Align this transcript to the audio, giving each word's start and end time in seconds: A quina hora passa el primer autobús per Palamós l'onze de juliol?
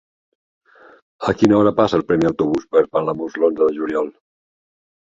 A 1.31 1.35
quina 1.41 1.57
hora 1.59 1.75
passa 1.81 1.99
el 2.01 2.05
primer 2.13 2.27
autobús 2.33 2.67
per 2.73 2.85
Palamós 2.97 3.39
l'onze 3.45 3.65
de 3.65 3.73
juliol? 3.79 4.15